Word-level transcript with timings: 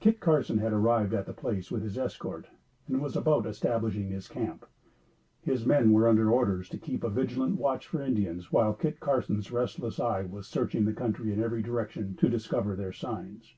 Kit 0.00 0.18
Carson 0.18 0.56
had 0.60 0.72
arrived 0.72 1.12
at 1.12 1.26
the 1.26 1.34
place 1.34 1.70
with 1.70 1.82
his 1.82 1.98
escort, 1.98 2.46
and 2.86 3.02
was 3.02 3.14
about 3.18 3.44
establishing 3.44 4.08
his 4.08 4.26
camp. 4.26 4.64
His 5.42 5.66
men 5.66 5.92
were 5.92 6.08
under 6.08 6.30
orders 6.32 6.70
to 6.70 6.78
keep 6.78 7.04
a 7.04 7.10
vigilant 7.10 7.56
watch 7.58 7.86
for 7.86 8.00
Indians, 8.00 8.50
while 8.50 8.72
Kit 8.72 8.98
Carson's 8.98 9.52
restless 9.52 10.00
eye 10.00 10.22
was 10.22 10.46
searching 10.48 10.86
the 10.86 10.94
country 10.94 11.34
in 11.34 11.42
every 11.42 11.60
direction 11.60 12.16
to 12.16 12.30
discover 12.30 12.76
their 12.76 12.94
signs. 12.94 13.56